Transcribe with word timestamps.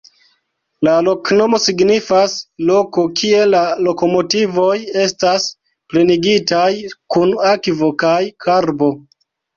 La 0.85 0.93
loknomo 1.07 1.57
signifas: 1.65 2.37
loko, 2.69 3.03
kie 3.19 3.43
la 3.51 3.61
lokomotivoj 3.89 4.73
estas 5.03 5.45
plenigitaj 5.93 6.67
kun 7.17 7.35
akvo 7.51 7.95
kaj 8.07 8.19
karbo. 8.47 8.91